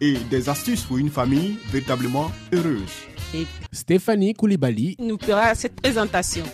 [0.00, 2.92] et des astuces pour une famille véritablement heureuse.
[3.34, 6.44] et Stéphanie Koulibaly, nous fera cette présentation.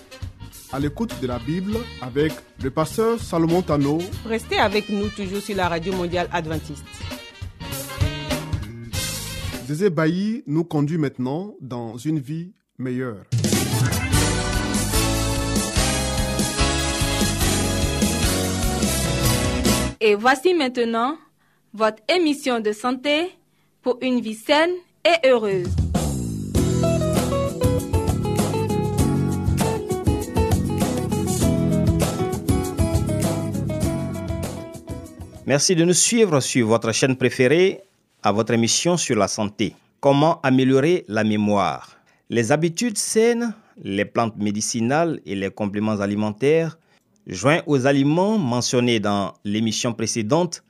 [0.73, 5.57] À l'écoute de la Bible avec le pasteur Salomon Tano, Restez avec nous toujours sur
[5.57, 6.85] la radio mondiale adventiste.
[9.67, 13.25] Zézé Bailly nous conduit maintenant dans une vie meilleure.
[20.01, 21.17] Et voici maintenant
[21.75, 23.31] votre émission de santé
[23.81, 24.73] pour une vie saine
[25.07, 25.69] et heureuse.
[35.47, 37.81] Merci de nous suivre sur votre chaîne préférée
[38.23, 39.75] à votre émission sur la santé.
[40.01, 41.97] Comment améliorer la mémoire?
[42.29, 46.79] Les habitudes saines, les plantes médicinales et les compléments alimentaires,
[47.27, 50.63] joints aux aliments mentionnés dans l'émission précédente,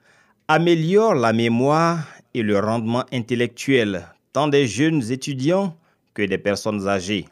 [0.47, 5.75] améliorent la mémoire et le rendement intellectuel tant des jeunes étudiants
[6.13, 7.27] que des personnes âgées.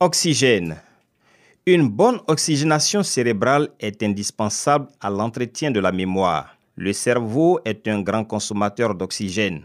[0.00, 0.76] Oxygène.
[1.66, 6.56] Une bonne oxygénation cérébrale est indispensable à l'entretien de la mémoire.
[6.76, 9.64] Le cerveau est un grand consommateur d'oxygène.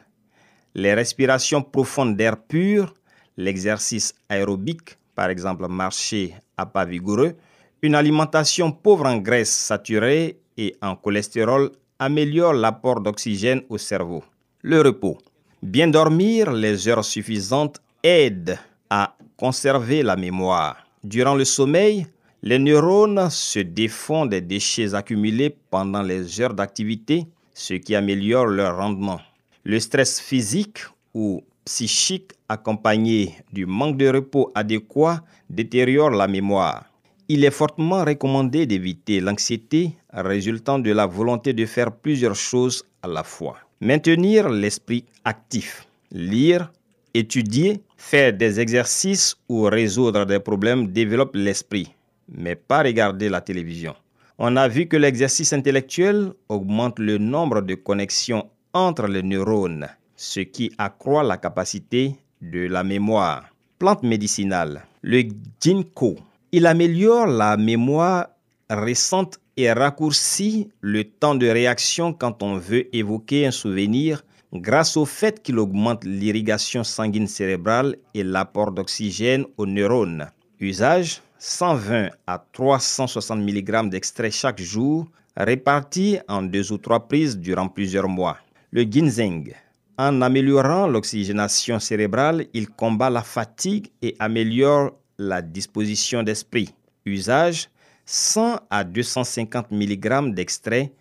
[0.75, 2.93] Les respirations profondes d'air pur,
[3.37, 7.35] l'exercice aérobique, par exemple marcher à pas vigoureux,
[7.81, 11.71] une alimentation pauvre en graisses saturées et en cholestérol
[12.03, 14.23] améliore l'apport d'oxygène au cerveau.
[14.61, 15.17] Le repos.
[15.61, 20.85] Bien dormir les heures suffisantes aide à conserver la mémoire.
[21.03, 22.05] Durant le sommeil,
[22.41, 28.78] les neurones se défont des déchets accumulés pendant les heures d'activité, ce qui améliore leur
[28.78, 29.22] rendement.
[29.63, 30.79] Le stress physique
[31.13, 36.83] ou psychique accompagné du manque de repos adéquat détériore la mémoire.
[37.29, 43.07] Il est fortement recommandé d'éviter l'anxiété résultant de la volonté de faire plusieurs choses à
[43.07, 43.57] la fois.
[43.81, 46.72] Maintenir l'esprit actif, lire,
[47.13, 51.94] étudier, faire des exercices ou résoudre des problèmes développe l'esprit,
[52.29, 53.96] mais pas regarder la télévision.
[54.40, 60.40] On a vu que l'exercice intellectuel augmente le nombre de connexions entre les neurones, ce
[60.40, 63.46] qui accroît la capacité de la mémoire.
[63.79, 64.84] Plante médicinale.
[65.02, 65.23] Le
[65.62, 66.16] ginkgo.
[66.52, 68.28] Il améliore la mémoire
[68.69, 75.06] récente et raccourcit le temps de réaction quand on veut évoquer un souvenir grâce au
[75.06, 80.28] fait qu'il augmente l'irrigation sanguine cérébrale et l'apport d'oxygène aux neurones.
[80.59, 87.68] Usage 120 à 360 mg d'extrait chaque jour, répartis en deux ou trois prises durant
[87.68, 88.38] plusieurs mois.
[88.72, 89.53] Le ginseng.
[89.97, 96.74] En améliorant l'oxygénation cérébrale, il combat la fatigue et améliore la disposition d'esprit.
[97.06, 97.70] Usage
[98.06, 100.91] 100 à 250 mg d'extrait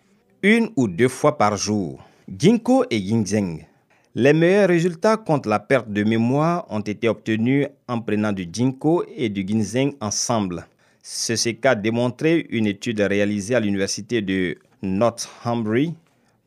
[0.41, 1.99] une ou deux fois par jour.
[2.29, 3.65] Ginkgo et ginseng.
[4.15, 9.03] Les meilleurs résultats contre la perte de mémoire ont été obtenus en prenant du ginkgo
[9.15, 10.65] et du ginseng ensemble.
[11.01, 15.93] Ceci qu'a démontré une étude réalisée à l'université de Northumbrie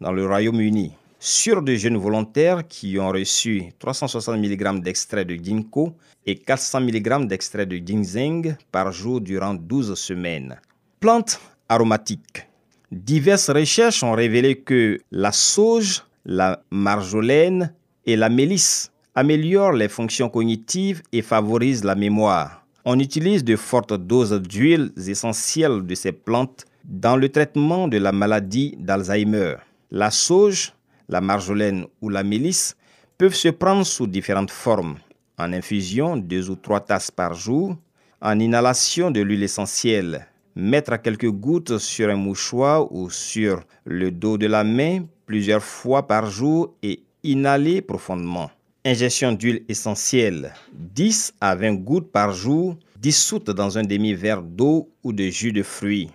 [0.01, 5.95] dans le Royaume-Uni sur de jeunes volontaires qui ont reçu 360 mg d'extrait de ginkgo
[6.27, 10.57] et 400 mg d'extrait de ginseng par jour durant 12 semaines.
[11.01, 12.47] Plantes aromatiques.
[12.93, 17.73] Diverses recherches ont révélé que la sauge, la marjolaine
[18.05, 22.65] et la mélisse améliorent les fonctions cognitives et favorisent la mémoire.
[22.85, 28.13] On utilise de fortes doses d'huiles essentielles de ces plantes dans le traitement de la
[28.13, 29.57] maladie d'Alzheimer.
[29.91, 30.73] La sauge,
[31.09, 32.77] la marjolaine ou la mélisse
[33.19, 34.97] peuvent se prendre sous différentes formes.
[35.39, 37.77] En infusion, deux ou trois tasses par jour.
[38.21, 40.27] En inhalation de l'huile essentielle.
[40.55, 46.07] Mettre quelques gouttes sur un mouchoir ou sur le dos de la main plusieurs fois
[46.07, 48.51] par jour et inhaler profondément.
[48.85, 55.13] Ingestion d'huile essentielle 10 à 20 gouttes par jour dissoutes dans un demi-verre d'eau ou
[55.13, 56.09] de jus de fruits.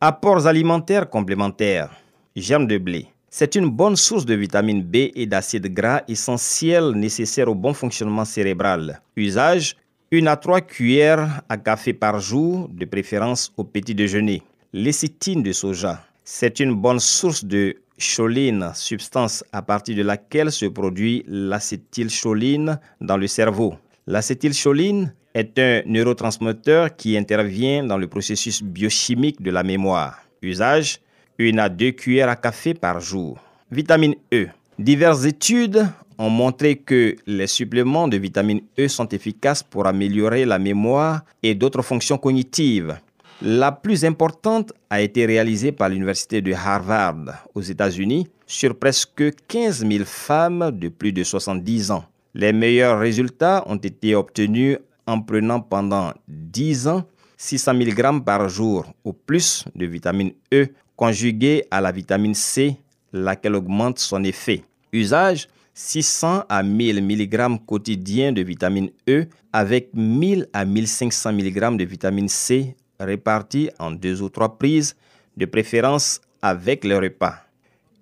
[0.00, 1.90] Apports alimentaires complémentaires.
[2.34, 3.06] Germe de blé.
[3.28, 8.24] C'est une bonne source de vitamine B et d'acides gras essentiels nécessaires au bon fonctionnement
[8.24, 9.00] cérébral.
[9.16, 9.76] Usage
[10.12, 14.42] 1 à 3 cuillères à café par jour, de préférence au petit déjeuner.
[14.72, 16.04] Lécithine de soja.
[16.24, 23.16] C'est une bonne source de choline, substance à partir de laquelle se produit l'acétylcholine dans
[23.16, 23.74] le cerveau.
[24.06, 30.20] L'acétylcholine est un neurotransmetteur qui intervient dans le processus biochimique de la mémoire.
[30.42, 31.00] Usage
[31.38, 33.38] une à deux cuillères à café par jour.
[33.70, 34.46] Vitamine E.
[34.78, 35.86] Diverses études
[36.18, 41.54] ont montré que les suppléments de vitamine E sont efficaces pour améliorer la mémoire et
[41.54, 42.96] d'autres fonctions cognitives.
[43.42, 49.86] La plus importante a été réalisée par l'Université de Harvard aux États-Unis sur presque 15
[49.86, 52.04] 000 femmes de plus de 70 ans.
[52.34, 57.04] Les meilleurs résultats ont été obtenus en prenant pendant 10 ans
[57.36, 62.76] 600 mg par jour ou plus de vitamine E conjuguée à la vitamine C,
[63.12, 64.64] laquelle augmente son effet.
[64.92, 71.84] Usage 600 à 1000 mg quotidiens de vitamine E avec 1000 à 1500 mg de
[71.84, 74.96] vitamine C répartis en deux ou trois prises,
[75.36, 77.36] de préférence avec le repas.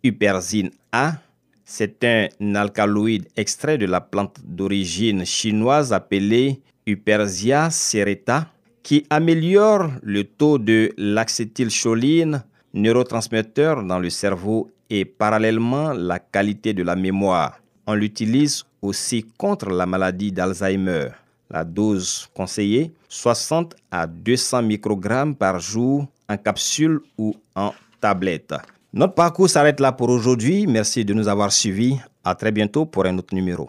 [0.02, 1.14] Huperzine A,
[1.64, 8.48] c'est un alcaloïde extrait de la plante d'origine chinoise appelée Huperzia serrata
[8.82, 12.44] qui améliore le taux de l'acétylcholine,
[12.74, 17.60] neurotransmetteur dans le cerveau et parallèlement la qualité de la mémoire.
[17.86, 21.08] On l'utilise aussi contre la maladie d'Alzheimer.
[21.50, 28.54] La dose conseillée, 60 à 200 microgrammes par jour en capsule ou en tablette.
[28.92, 30.66] Notre parcours s'arrête là pour aujourd'hui.
[30.66, 31.98] Merci de nous avoir suivis.
[32.24, 33.68] À très bientôt pour un autre numéro.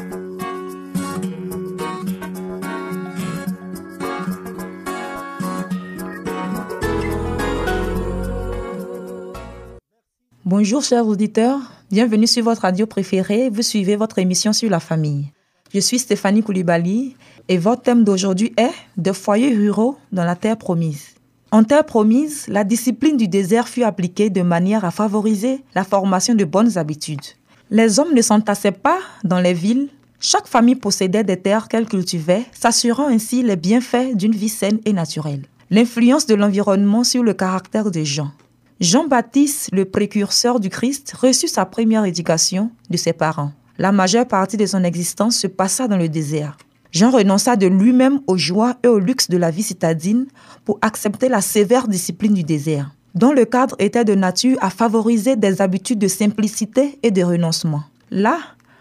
[10.51, 11.61] Bonjour chers auditeurs,
[11.91, 15.31] bienvenue sur votre radio préférée, vous suivez votre émission sur la famille.
[15.73, 17.15] Je suis Stéphanie Koulibaly
[17.47, 21.15] et votre thème d'aujourd'hui est De foyers ruraux dans la terre promise.
[21.51, 26.35] En terre promise, la discipline du désert fut appliquée de manière à favoriser la formation
[26.35, 27.21] de bonnes habitudes.
[27.69, 29.87] Les hommes ne s'entassaient pas dans les villes,
[30.19, 34.91] chaque famille possédait des terres qu'elle cultivait, s'assurant ainsi les bienfaits d'une vie saine et
[34.91, 35.45] naturelle.
[35.69, 38.31] L'influence de l'environnement sur le caractère des gens.
[38.81, 43.51] Jean-Baptiste, le précurseur du Christ, reçut sa première éducation de ses parents.
[43.77, 46.57] La majeure partie de son existence se passa dans le désert.
[46.91, 50.25] Jean renonça de lui-même aux joies et au luxe de la vie citadine
[50.65, 55.35] pour accepter la sévère discipline du désert, dont le cadre était de nature à favoriser
[55.35, 57.83] des habitudes de simplicité et de renoncement.
[58.09, 58.39] Là,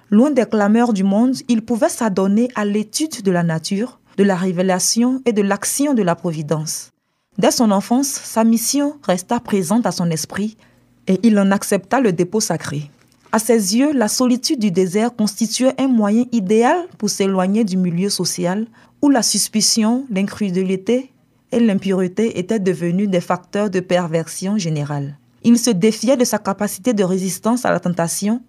[0.09, 4.37] loin des clameurs du monde, il pouvait s'adonner à l'étude de la nature, de la
[4.37, 6.91] révélation et de l'action de la providence.
[7.41, 10.59] Dès son enfance, sa mission resta présente à son esprit
[11.07, 12.91] et il en accepta le dépôt sacré.
[13.33, 18.11] À ses yeux, la solitude du désert constituait un moyen idéal pour s'éloigner du milieu
[18.11, 18.67] social
[19.01, 21.11] où la suspicion, l'incrédulité
[21.51, 25.17] et l'impureté étaient devenus des facteurs de perversion générale.
[25.43, 28.43] Il se défiait de sa capacité de résistance à la tentation.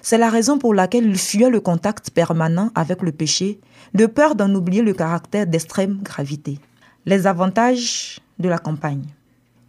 [0.00, 3.60] C'est la raison pour laquelle il fuyait le contact permanent avec le péché,
[3.92, 6.58] de peur d'en oublier le caractère d'extrême gravité.
[7.04, 9.04] Les avantages de la campagne.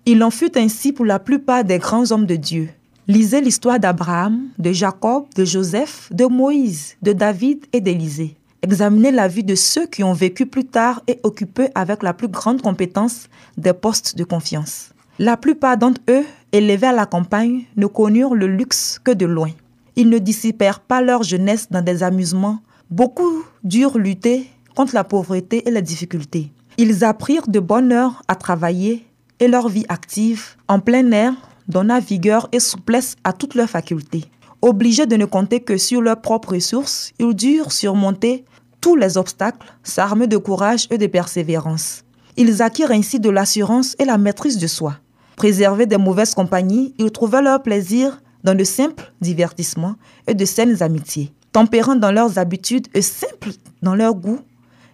[0.05, 2.69] Il en fut ainsi pour la plupart des grands hommes de Dieu.
[3.07, 8.35] Lisez l'histoire d'Abraham, de Jacob, de Joseph, de Moïse, de David et d'Élisée.
[8.61, 12.27] Examinez la vie de ceux qui ont vécu plus tard et occupé avec la plus
[12.27, 14.89] grande compétence des postes de confiance.
[15.17, 19.51] La plupart d'entre eux, élevés à la campagne, ne connurent le luxe que de loin.
[19.95, 22.59] Ils ne dissipèrent pas leur jeunesse dans des amusements.
[22.89, 26.51] Beaucoup durent lutter contre la pauvreté et les difficultés.
[26.81, 29.05] Ils apprirent de bonne heure à travailler
[29.41, 31.33] et leur vie active en plein air
[31.67, 34.23] donna vigueur et souplesse à toutes leurs facultés.
[34.61, 38.45] Obligés de ne compter que sur leurs propres ressources, ils durent surmonter
[38.79, 42.05] tous les obstacles, s'armer de courage et de persévérance.
[42.37, 44.95] Ils acquirent ainsi de l'assurance et la maîtrise de soi.
[45.35, 49.95] Préservés des mauvaises compagnies, ils trouvaient leur plaisir dans de simples divertissements
[50.27, 51.33] et de saines amitiés.
[51.51, 53.49] Tempérants dans leurs habitudes et simples
[53.81, 54.39] dans leur goût,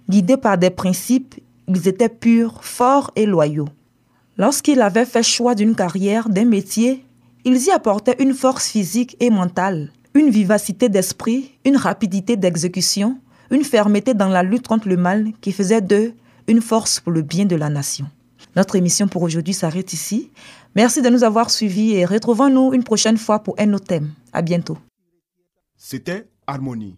[0.10, 1.36] guidés par des principes,
[1.68, 3.68] ils étaient purs, forts et loyaux.
[4.38, 7.06] Lorsqu'ils avaient fait choix d'une carrière, d'un métier,
[7.46, 13.20] ils y apportaient une force physique et mentale, une vivacité d'esprit, une rapidité d'exécution,
[13.52, 16.14] une fermeté dans la lutte contre le mal qui faisait d'eux
[16.48, 18.08] une force pour le bien de la nation.
[18.56, 20.32] Notre émission pour aujourd'hui s'arrête ici.
[20.76, 24.12] Merci de nous avoir suivis et retrouvons-nous une prochaine fois pour un autre thème.
[24.34, 24.78] À bientôt.
[25.78, 26.98] C'était Harmonie.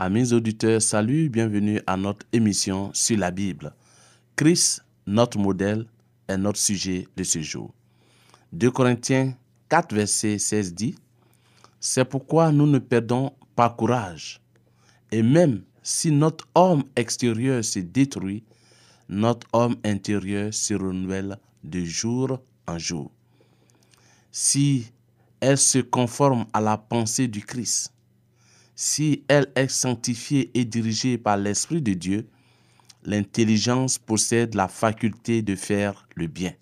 [0.00, 3.74] Amis auditeurs, salut, bienvenue à notre émission sur la Bible.
[4.36, 5.86] Christ, notre modèle,
[6.28, 7.74] est notre sujet de ce jour.
[8.52, 9.34] 2 Corinthiens
[9.68, 10.94] 4, verset 16 dit,
[11.80, 14.40] C'est pourquoi nous ne perdons pas courage.
[15.10, 18.44] Et même si notre homme extérieur se détruit,
[19.08, 22.38] notre homme intérieur se renouvelle de jour
[22.68, 23.10] en jour.
[24.30, 24.92] Si
[25.40, 27.92] elle se conforme à la pensée du Christ,
[28.80, 32.28] si elle est sanctifiée et dirigée par l'Esprit de Dieu,
[33.02, 36.52] l'intelligence possède la faculté de faire le bien.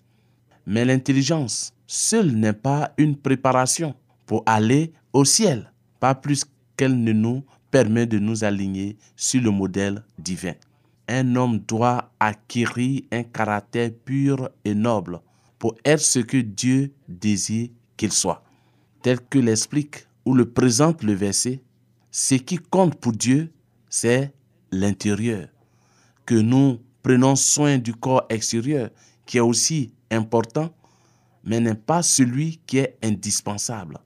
[0.65, 3.93] Mais l'intelligence seule n'est pas une préparation
[4.25, 6.43] pour aller au ciel, pas plus
[6.75, 10.55] qu'elle ne nous permet de nous aligner sur le modèle divin.
[11.07, 15.19] Un homme doit acquérir un caractère pur et noble
[15.59, 18.43] pour être ce que Dieu désire qu'il soit.
[19.03, 21.61] Tel que l'explique ou le présente le verset,
[22.19, 23.53] ce qui compte pour Dieu,
[23.91, 24.33] c'est
[24.71, 25.49] l'intérieur.
[26.25, 28.89] Que nous prenons soin du corps extérieur,
[29.27, 30.73] qui est aussi important,
[31.43, 33.99] mais n'est pas celui qui est indispensable.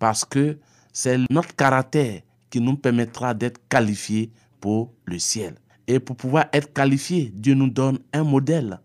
[0.00, 0.58] Parce que
[0.92, 5.54] c'est notre caractère qui nous permettra d'être qualifiés pour le ciel.
[5.86, 8.80] Et pour pouvoir être qualifiés, Dieu nous donne un modèle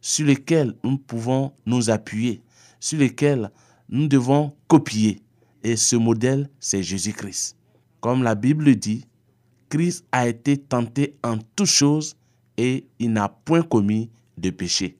[0.00, 2.40] sur lequel nous pouvons nous appuyer,
[2.80, 3.50] sur lequel
[3.90, 5.20] nous devons copier.
[5.62, 7.56] Et ce modèle, c'est Jésus-Christ.
[8.00, 9.06] Comme la Bible dit,
[9.68, 12.16] Christ a été tenté en toutes choses
[12.56, 14.96] et il n'a point commis de péché.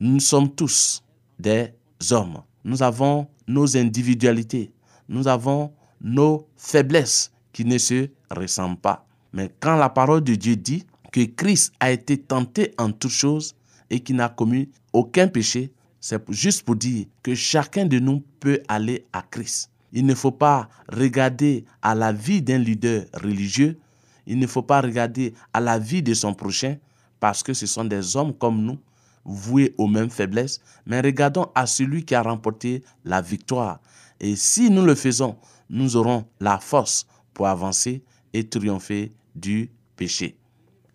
[0.00, 1.02] Nous sommes tous
[1.38, 1.72] des
[2.10, 2.42] hommes.
[2.64, 4.70] Nous avons nos individualités.
[5.08, 9.06] Nous avons nos faiblesses qui ne se ressemblent pas.
[9.32, 13.54] Mais quand la parole de Dieu dit que Christ a été tenté en toutes choses
[13.90, 18.60] et qu'il n'a commis aucun péché, c'est juste pour dire que chacun de nous peut
[18.68, 19.70] aller à Christ.
[19.94, 23.78] Il ne faut pas regarder à la vie d'un leader religieux,
[24.26, 26.76] il ne faut pas regarder à la vie de son prochain,
[27.20, 28.78] parce que ce sont des hommes comme nous,
[29.24, 33.80] voués aux mêmes faiblesses, mais regardons à celui qui a remporté la victoire.
[34.18, 35.36] Et si nous le faisons,
[35.70, 40.36] nous aurons la force pour avancer et triompher du péché.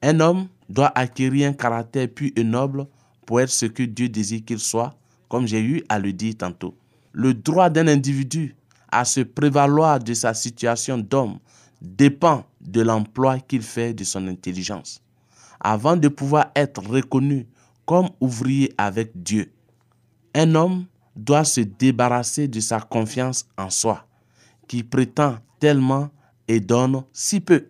[0.01, 2.85] Un homme doit acquérir un caractère pur et noble
[3.25, 4.97] pour être ce que Dieu désire qu'il soit,
[5.29, 6.77] comme j'ai eu à le dire tantôt.
[7.11, 8.55] Le droit d'un individu
[8.91, 11.39] à se prévaloir de sa situation d'homme
[11.81, 15.01] dépend de l'emploi qu'il fait de son intelligence.
[15.59, 17.47] Avant de pouvoir être reconnu
[17.85, 19.51] comme ouvrier avec Dieu,
[20.35, 24.05] un homme doit se débarrasser de sa confiance en soi,
[24.67, 26.09] qui prétend tellement
[26.47, 27.67] et donne si peu.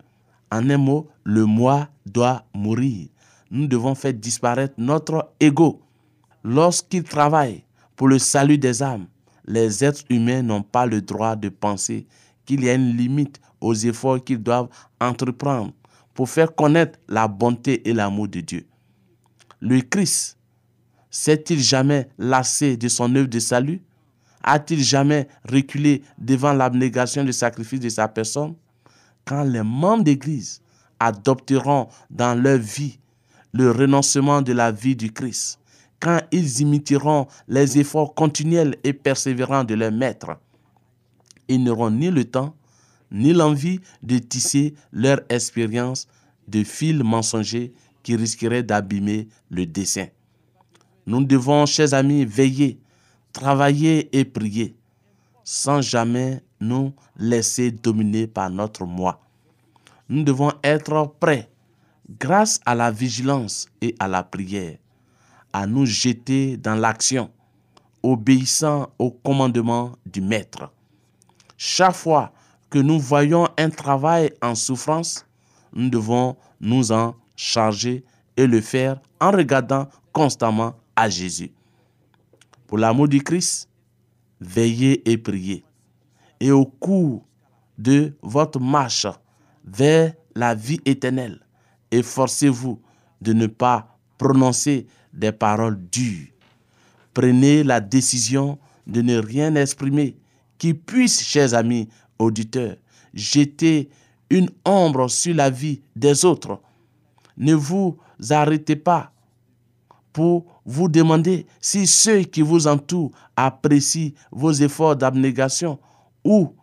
[0.51, 3.07] En un mot, le moi doit mourir.
[3.51, 5.81] Nous devons faire disparaître notre ego.
[6.43, 7.63] Lorsqu'il travaille
[7.95, 9.07] pour le salut des âmes,
[9.49, 12.05] les êtres humains n'ont pas le droit de penser
[12.45, 14.69] qu'il y a une limite aux efforts qu'ils doivent
[15.01, 15.73] entreprendre
[16.13, 18.67] pour faire connaître la bonté et l'amour de Dieu.
[19.59, 20.37] Le Christ
[21.09, 23.81] s'est-il jamais lassé de son œuvre de salut?
[24.43, 28.55] A-t-il jamais reculé devant l'abnégation du sacrifice de sa personne?
[29.25, 30.61] Quand les membres d'Église
[30.99, 32.99] adopteront dans leur vie
[33.51, 35.59] le renoncement de la vie du Christ,
[35.99, 40.37] quand ils imiteront les efforts continuels et persévérants de leur maître.
[41.47, 42.55] Ils n'auront ni le temps,
[43.11, 46.07] ni l'envie de tisser leur expérience
[46.47, 50.07] de fils mensongers qui risqueraient d'abîmer le dessin.
[51.05, 52.79] Nous devons, chers amis, veiller,
[53.33, 54.75] travailler et prier,
[55.43, 59.21] sans jamais nous laisser dominer par notre moi.
[60.09, 61.49] nous devons être prêts,
[62.19, 64.77] grâce à la vigilance et à la prière,
[65.53, 67.31] à nous jeter dans l'action,
[68.03, 70.71] obéissant au commandement du Maître.
[71.57, 72.31] Chaque fois
[72.69, 75.25] que nous voyons un travail en souffrance,
[75.73, 78.03] nous devons nous en charger
[78.37, 81.51] et le faire en regardant constamment à Jésus.
[82.67, 83.69] Pour l'amour du Christ,
[84.39, 85.63] veillez et priez.
[86.39, 87.25] Et au cours
[87.77, 89.07] de votre marche
[89.65, 91.39] vers la vie éternelle,
[91.91, 92.81] efforcez-vous
[93.21, 96.27] de ne pas prononcer des paroles dures.
[97.13, 100.17] Prenez la décision de ne rien exprimer
[100.57, 102.75] qui puisse, chers amis auditeurs,
[103.13, 103.89] jeter
[104.29, 106.61] une ombre sur la vie des autres.
[107.37, 107.97] Ne vous
[108.29, 109.11] arrêtez pas
[110.13, 115.79] pour vous demander si ceux qui vous entourent apprécient vos efforts d'abnégation
[116.23, 116.53] ou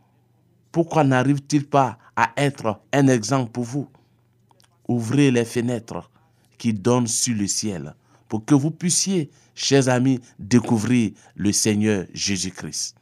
[0.71, 3.89] pourquoi n'arrive-t-il pas à être un exemple pour vous?
[4.87, 6.11] Ouvrez les fenêtres
[6.59, 7.95] qui donnent sur le ciel
[8.29, 12.97] pour que vous puissiez, chers amis, découvrir le Seigneur Jésus-Christ.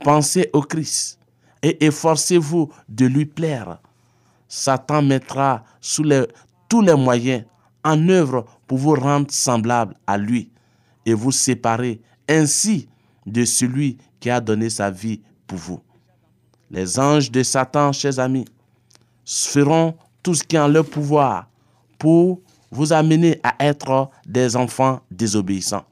[0.00, 1.18] Pensez au Christ
[1.62, 3.78] et efforcez-vous de lui plaire.
[4.48, 6.04] Satan mettra sous
[6.68, 7.44] tous les moyens
[7.84, 10.50] en œuvre pour vous rendre semblable à lui
[11.06, 12.88] et vous séparer ainsi
[13.26, 15.80] de celui qui a donné sa vie pour vous.
[16.70, 18.44] Les anges de Satan, chers amis,
[19.26, 21.48] feront tout ce qui est en leur pouvoir
[21.98, 25.84] pour vous amener à être des enfants désobéissants.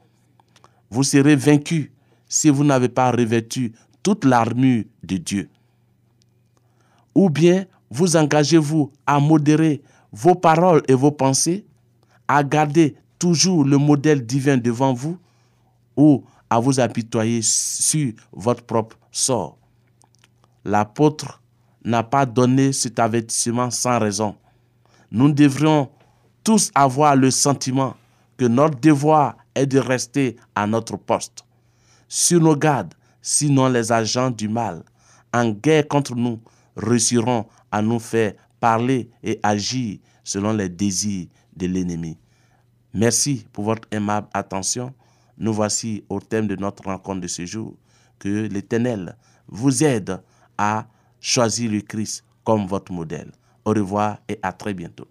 [0.89, 1.89] Vous serez vaincus
[2.27, 5.49] si vous n'avez pas revêtu toute l'armure de Dieu.
[7.15, 9.81] Ou bien vous engagez-vous à modérer
[10.11, 11.65] vos paroles et vos pensées,
[12.27, 15.17] à garder toujours le modèle divin devant vous,
[15.97, 19.57] ou à vous apitoyer sur votre propre sort.
[20.63, 21.41] L'apôtre
[21.83, 24.35] n'a pas donné cet avertissement sans raison.
[25.11, 25.89] Nous devrions
[26.43, 27.95] tous avoir le sentiment
[28.37, 31.43] que notre devoir est de rester à notre poste,
[32.07, 34.83] sur nos gardes, sinon les agents du mal,
[35.33, 36.39] en guerre contre nous,
[36.75, 42.17] réussiront à nous faire parler et agir selon les désirs de l'ennemi.
[42.93, 44.93] Merci pour votre aimable attention.
[45.37, 47.75] Nous voici au thème de notre rencontre de ce jour.
[48.17, 49.15] Que l'Éternel
[49.47, 50.21] vous aide
[50.57, 50.87] à
[51.19, 53.31] choisir le Christ comme votre modèle.
[53.63, 55.07] Au revoir et à très bientôt.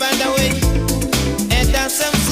[0.00, 0.48] a way.
[1.50, 2.31] and dance some.